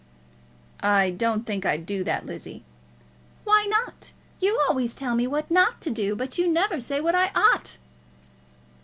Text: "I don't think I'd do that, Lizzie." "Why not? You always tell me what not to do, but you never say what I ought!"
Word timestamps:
"I 0.81 1.11
don't 1.11 1.45
think 1.45 1.63
I'd 1.63 1.85
do 1.85 2.03
that, 2.05 2.25
Lizzie." 2.25 2.63
"Why 3.43 3.65
not? 3.69 4.13
You 4.39 4.59
always 4.67 4.95
tell 4.95 5.13
me 5.13 5.27
what 5.27 5.51
not 5.51 5.79
to 5.81 5.91
do, 5.91 6.15
but 6.15 6.39
you 6.39 6.51
never 6.51 6.79
say 6.79 6.99
what 6.99 7.13
I 7.13 7.29
ought!" 7.35 7.77